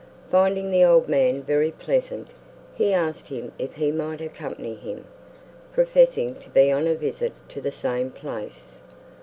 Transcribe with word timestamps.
Finding 0.31 0.71
the 0.71 0.83
old 0.83 1.07
man 1.07 1.43
very 1.43 1.69
pleasant, 1.69 2.29
he 2.73 2.91
asked 2.91 3.27
him 3.27 3.51
if 3.59 3.75
he 3.75 3.91
might 3.91 4.19
accompany 4.19 4.73
him, 4.73 5.05
professing 5.73 6.33
to 6.39 6.49
be 6.49 6.71
on 6.71 6.87
a 6.87 6.95
visit 6.95 7.33
to 7.49 7.61
the 7.61 7.69
same 7.69 8.09
place. 8.09 8.79